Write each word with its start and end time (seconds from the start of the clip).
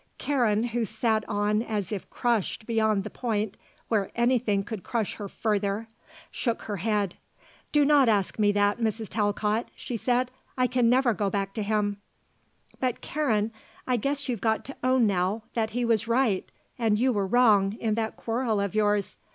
Karen, 0.17 0.63
who 0.63 0.83
sat 0.83 1.23
on 1.29 1.61
as 1.61 1.91
if 1.91 2.09
crushed 2.09 2.65
beyond 2.65 3.03
the 3.03 3.09
point 3.11 3.55
where 3.87 4.09
anything 4.15 4.63
could 4.63 4.81
crush 4.81 5.13
her 5.17 5.29
further, 5.29 5.87
shook 6.31 6.63
her 6.63 6.77
head. 6.77 7.13
"Do 7.71 7.85
not 7.85 8.09
ask 8.09 8.39
me 8.39 8.51
that, 8.53 8.79
Mrs. 8.79 9.09
Talcott," 9.09 9.67
she 9.75 9.95
said. 9.95 10.31
"I 10.57 10.65
can 10.65 10.89
never 10.89 11.13
go 11.13 11.29
back 11.29 11.53
to 11.53 11.61
him." 11.61 11.97
"But, 12.79 13.01
Karen, 13.01 13.51
I 13.85 13.95
guess 13.97 14.27
you've 14.27 14.41
got 14.41 14.65
to 14.65 14.77
own 14.83 15.05
now 15.05 15.43
that 15.53 15.69
he 15.69 15.85
was 15.85 16.07
right 16.07 16.51
and 16.79 16.97
you 16.97 17.13
were 17.13 17.27
wrong 17.27 17.73
in 17.73 17.93
that 17.93 18.17
quarrel 18.17 18.59
of 18.59 18.73
yours. 18.73 19.17